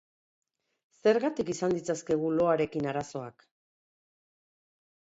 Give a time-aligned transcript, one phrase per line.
[1.07, 3.49] Zergatik izan ditzazkegu loarekin arazoak?